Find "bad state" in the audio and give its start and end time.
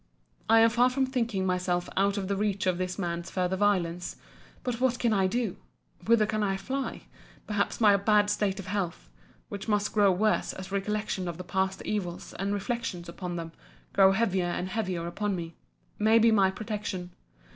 7.97-8.57